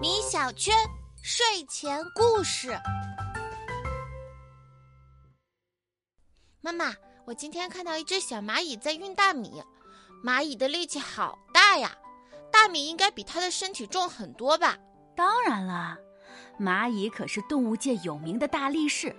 [0.00, 0.74] 米小圈
[1.22, 2.74] 睡前故事。
[6.62, 6.94] 妈妈，
[7.26, 9.62] 我今天看到一只小蚂蚁在运大米，
[10.24, 11.94] 蚂蚁的力气好大呀！
[12.50, 14.78] 大米应该比它的身体重很多吧？
[15.14, 15.98] 当然了，
[16.58, 19.14] 蚂蚁可是动物界有名的大力士，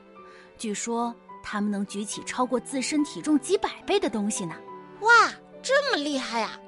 [0.57, 4.55] 据说它们能举起超过自身体重几百倍的东西呢。
[5.01, 6.59] 哇，这么厉害呀！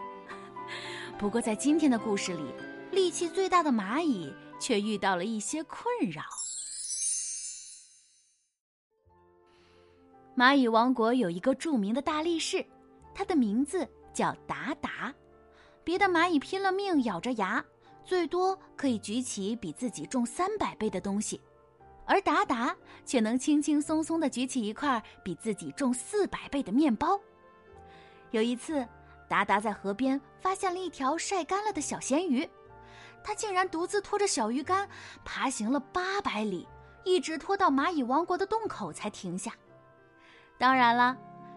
[1.19, 2.45] 不过在今天的故事里，
[2.93, 6.21] 力气最大的蚂蚁却遇到了一些困扰。
[10.33, 12.65] 蚂蚁王国有一个著名的大力士，
[13.13, 15.13] 他的名字叫达达。
[15.83, 17.63] 别的蚂蚁拼了命咬着牙，
[18.05, 21.41] 最多可以举起比自己重三百倍的东西，
[22.05, 22.73] 而达达
[23.05, 27.19] 却能轻轻松松的举起一块比自己重四百倍的面包。
[28.31, 28.87] 有一次，
[29.29, 32.49] 达达在河边发现了一条晒干了的小咸鱼，
[33.23, 34.89] 他竟然独自拖着小鱼干
[35.23, 36.67] 爬行了八百里，
[37.05, 39.53] 一直拖到蚂蚁王国的洞口才停下。
[40.57, 41.15] 当然了，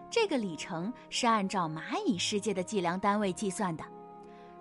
[0.09, 3.83] 这个里程是按照蚂蚁世界的计量单位计算的。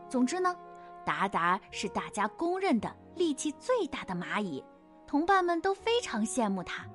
[0.09, 0.57] 总之呢，
[1.05, 4.65] 达达是大家公认的力气最大的蚂蚁，
[5.07, 6.87] 同伴们都非常羡慕他。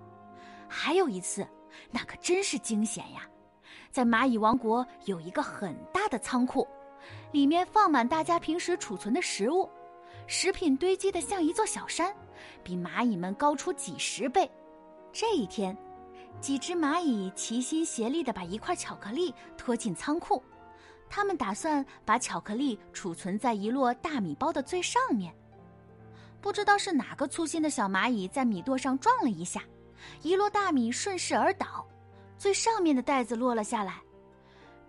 [0.67, 1.47] 还有一次，
[1.91, 3.22] 那可真是惊险呀！
[3.91, 6.67] 在蚂蚁王国有一个很大的仓库，
[7.31, 9.69] 里面放满大家平时储存的食物，
[10.27, 12.13] 食品堆积的像一座小山，
[12.63, 14.49] 比蚂蚁们高出几十倍。
[15.11, 15.75] 这一天，
[16.39, 20.44] 几只蚂蚁齐心协力地把一块巧克力拖进仓库。
[21.09, 25.33] 他们打算把巧克力储存在一摞大米包的最上面。
[26.41, 29.63] 不知道是哪个粗心的小蚂蚁在米垛上撞了一下，
[30.22, 31.88] 一摞大米顺势而倒，
[32.38, 34.02] 最上面的袋子落了下来。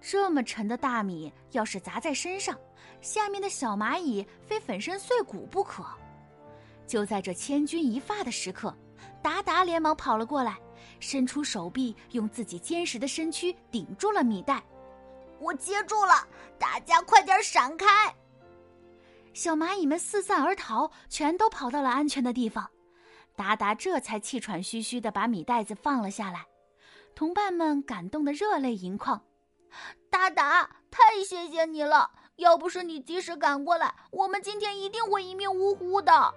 [0.00, 2.56] 这么沉的大米要是砸在身上，
[3.00, 5.84] 下面的小蚂蚁非粉身碎骨不可。
[6.86, 8.74] 就在这千钧一发的时刻，
[9.23, 10.56] 达达连忙跑了过来，
[11.00, 14.62] 伸出手臂，用自己坚实的身躯顶住了米袋。
[15.40, 16.27] 我接住了，
[16.58, 17.86] 大家快点闪开！
[19.34, 22.68] 小蚂蚁们四散而逃，全都跑到了安全的地方。
[23.36, 26.44] 达达这才气喘吁吁的把米袋子放了下来，
[27.18, 29.20] 同伴们感动的热泪盈眶。
[30.08, 32.12] 达达，太谢谢你了！
[32.36, 36.33] 要不是你及时赶过来，我们今天一定会一命呜呼的。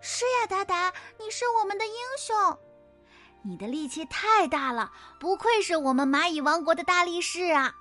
[0.00, 2.58] 是呀，达达，你是我们的英雄！
[3.44, 4.90] 你的力气太大了，
[5.20, 7.72] 不愧是我们蚂蚁王国的大力士啊！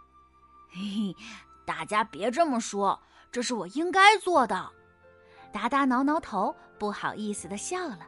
[0.69, 1.15] 嘿嘿，
[1.65, 4.69] 大家别这么说，这是我应该做的。
[5.51, 8.01] 达达挠挠头，不好意思的笑了。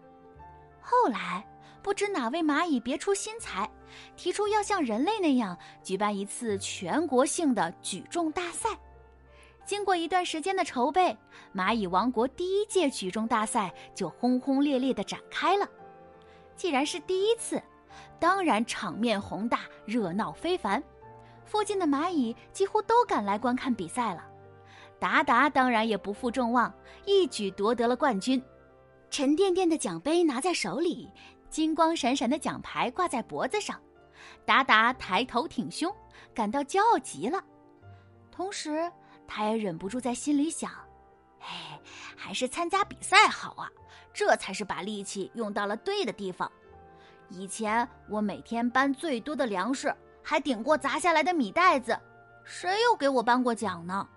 [0.83, 1.44] 后来，
[1.85, 3.69] 不知哪位蚂蚁别出心裁，
[4.16, 8.69] 提出要像人类那样举办一次全国性的举重大赛。
[9.63, 11.16] 经过一段时间的筹备，
[11.53, 15.69] 蚂蚁王国第一届举重大赛就轰轰烈烈的展开了。
[16.56, 17.62] 既然是第一次，
[18.19, 20.84] 当然场面宏大，热闹非凡。
[21.45, 24.25] 附近的蚂蚁几乎都赶来观看比赛了，
[24.97, 26.74] 达达当然也不负众望，
[27.06, 28.41] 一举夺得了冠军。
[29.12, 31.09] 沉甸甸的奖杯拿在手里，
[31.50, 33.79] 金光闪闪的奖牌挂在脖子上，
[34.45, 35.94] 达达抬头挺胸，
[36.33, 37.44] 感到骄傲极了。
[38.31, 38.91] 同时，
[39.28, 40.72] 他也忍不住在心里想
[41.41, 41.79] ：“哎，
[42.16, 43.69] 还是参加比赛好啊，
[44.13, 46.51] 这才是把力气用到了对的地方。
[47.29, 49.94] 以前我每天搬最多的粮食。”
[50.27, 51.95] 还顶过砸下来的米袋子，
[52.44, 54.09] 谁又给我颁过奖呢？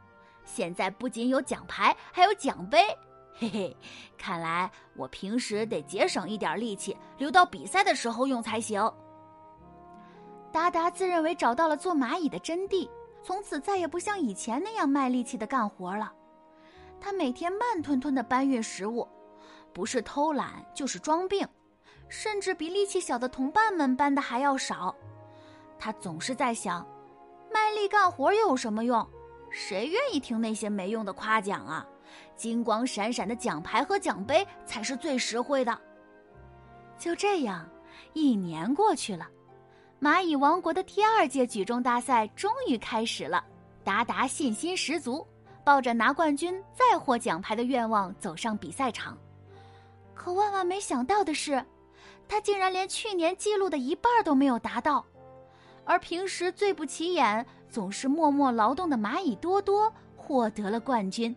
[0.43, 2.97] 现在不仅有奖牌，还有奖杯，
[3.41, 3.77] 嘿嘿，
[4.17, 8.83] 看来我平时得节省一点力气，留到比赛的时候用才行。
[10.51, 12.91] 达达自认为找到了做蚂蚁的真谛，
[13.23, 16.13] 从此再也不像以前那样卖力气的干活了。
[17.01, 19.07] 他每天慢吞吞的搬运食物，
[19.73, 21.47] 不是偷懒就是装病，
[22.09, 24.93] 甚至比力气小的同伴们搬的还要少。
[25.79, 26.85] 他总是在想，
[27.53, 29.09] 卖力干活又有什么用？
[29.49, 31.87] 谁愿意听那些没用的夸奖啊？
[32.37, 35.79] 金光闪闪的奖牌和奖杯才是最实惠的。
[36.99, 37.69] 就这样，
[38.13, 39.27] 一年过去了，
[40.01, 43.45] 蚂蚁王国的第二届举重大赛终于开始了。
[43.85, 45.27] 达达信心十足，
[45.65, 49.17] 抱着拿冠军再获奖牌的愿望走上比赛场。
[50.15, 51.65] 可万万没想到的是，
[52.29, 55.05] 他竟然连去年记录的一半都没有达到。
[55.85, 61.35] 而平时最不起眼、总是默默劳动的蚂蚁多多获得了冠军，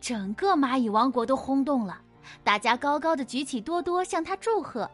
[0.00, 2.00] 整个蚂蚁王国都轰动了，
[2.42, 4.90] 大家高高的举起多多向他祝贺。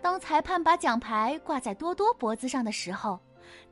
[0.00, 3.20] 当裁判把奖牌挂在多多脖子上的时候，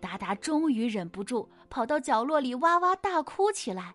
[0.01, 3.95] 达达终于忍不住跑到角落里哇哇大哭起来。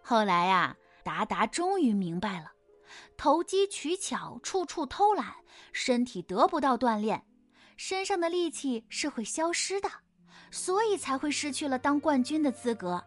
[0.00, 0.74] 后来呀，
[1.04, 2.50] 达达终于明白了，
[3.18, 5.26] 投机取巧、处处偷懒，
[5.72, 7.22] 身体得不到锻炼，
[7.76, 9.90] 身上的力气是会消失的，
[10.50, 13.04] 所以才会失去了当冠军的资格。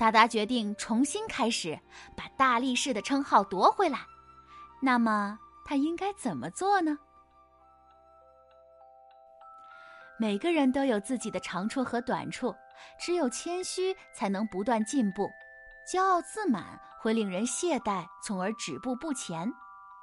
[0.00, 1.78] 达达决定重新开始，
[2.16, 3.98] 把大力士的称号夺回来。
[4.80, 6.96] 那么他应该怎么做呢？
[10.18, 12.56] 每个人都有自己的长处和短处，
[12.98, 15.28] 只有谦虚才能不断进步。
[15.86, 19.52] 骄傲自满会令人懈怠，从而止步不前。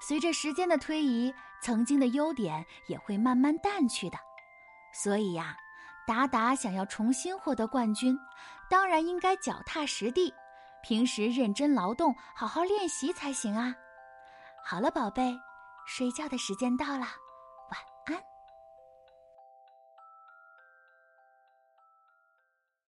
[0.08, 1.34] 随着时间的推移，
[1.64, 4.18] 曾经的优点也会慢慢淡去的。
[4.94, 5.58] 所以呀。
[6.08, 8.18] 达达想要重新获得冠军，
[8.70, 10.34] 当然应该脚踏实地，
[10.82, 13.76] 平时认真劳动，好好练习才行啊！
[14.64, 15.38] 好了，宝贝，
[15.86, 17.06] 睡觉的时间到了。